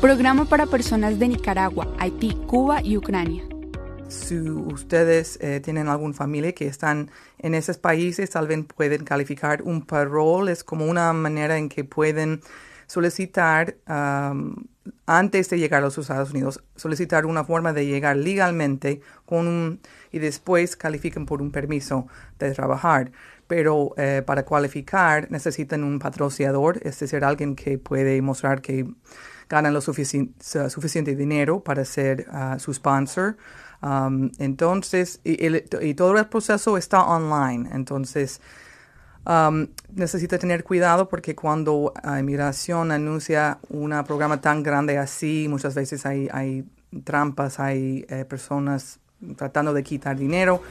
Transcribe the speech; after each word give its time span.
Programa 0.00 0.46
para 0.46 0.64
personas 0.64 1.18
de 1.18 1.28
Nicaragua, 1.28 1.86
Haití, 1.98 2.34
Cuba 2.46 2.80
y 2.82 2.96
Ucrania. 2.96 3.44
Si 4.08 4.40
ustedes 4.40 5.38
eh, 5.42 5.60
tienen 5.60 5.88
alguna 5.88 6.14
familia 6.14 6.52
que 6.52 6.66
están 6.66 7.10
en 7.38 7.54
esos 7.54 7.76
países, 7.76 8.30
tal 8.30 8.48
vez 8.48 8.64
pueden 8.74 9.04
calificar 9.04 9.60
un 9.60 9.82
parole. 9.82 10.52
Es 10.52 10.64
como 10.64 10.86
una 10.86 11.12
manera 11.12 11.58
en 11.58 11.68
que 11.68 11.84
pueden 11.84 12.40
solicitar, 12.86 13.76
antes 15.06 15.50
de 15.50 15.58
llegar 15.58 15.82
a 15.82 15.84
los 15.84 15.98
Estados 15.98 16.30
Unidos, 16.30 16.64
solicitar 16.76 17.26
una 17.26 17.44
forma 17.44 17.74
de 17.74 17.84
llegar 17.84 18.16
legalmente 18.16 19.02
con 19.26 19.80
y 20.12 20.18
después 20.18 20.76
califican 20.76 21.26
por 21.26 21.42
un 21.42 21.52
permiso 21.52 22.06
de 22.38 22.52
trabajar. 22.52 23.12
Pero 23.46 23.92
eh, 23.98 24.22
para 24.24 24.44
cualificar 24.44 25.30
necesitan 25.30 25.84
un 25.84 25.98
patrocinador, 25.98 26.80
es 26.82 26.98
decir, 26.98 27.22
alguien 27.22 27.54
que 27.54 27.76
puede 27.76 28.22
mostrar 28.22 28.62
que 28.62 28.86
ganan 29.50 29.74
lo 29.74 29.80
suficiente 29.80 31.16
dinero 31.16 31.60
para 31.60 31.84
ser 31.84 32.26
ah, 32.30 32.56
su 32.58 32.72
sponsor. 32.72 33.36
entonces, 34.38 35.20
y, 35.24 35.94
todo 35.94 36.16
el 36.16 36.26
proceso 36.26 36.78
está 36.78 37.04
online. 37.04 37.68
Entonces, 37.72 38.40
necesita 39.92 40.38
tener 40.38 40.62
cuidado 40.62 41.08
porque 41.08 41.34
cuando 41.34 41.92
la 42.02 42.20
inmigración 42.20 42.92
anuncia 42.92 43.58
un 43.68 43.90
programa 44.04 44.40
tan 44.40 44.62
grande 44.62 44.96
así, 44.96 45.46
muchas 45.50 45.74
veces 45.74 46.06
hay, 46.06 46.28
hay 46.32 46.64
trampas, 47.04 47.58
hay 47.58 48.06
eh, 48.08 48.24
personas 48.24 49.00
tratando 49.36 49.74
de 49.74 49.82
quitar 49.82 50.16
dinero. 50.16 50.62